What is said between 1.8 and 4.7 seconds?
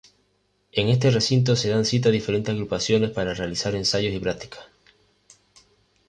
cita diferentes agrupaciones para realizar ensayos y prácticas.